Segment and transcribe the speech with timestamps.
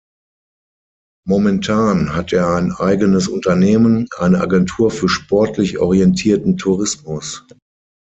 [1.27, 7.45] Momentan hat er ein eigenes Unternehmen, eine Agentur für sportlich orientierten Tourismus.